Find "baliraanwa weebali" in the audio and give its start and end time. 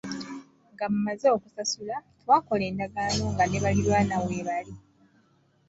3.63-4.73